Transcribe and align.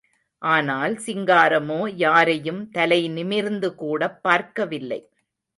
ஆனால் 0.41 0.93
சிங்காரமோ 1.05 1.91
யாரையும் 1.95 2.71
தலை 2.71 3.07
நிமிர்ந்து 3.07 3.75
கூடப் 3.75 4.23
பார்க்கவில்லை. 4.23 5.01